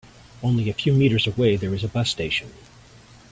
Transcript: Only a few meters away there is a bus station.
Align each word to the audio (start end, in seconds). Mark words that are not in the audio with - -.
Only 0.41 0.67
a 0.67 0.73
few 0.73 0.93
meters 0.93 1.27
away 1.27 1.57
there 1.57 1.75
is 1.75 1.83
a 1.83 1.87
bus 1.87 2.09
station. 2.09 2.49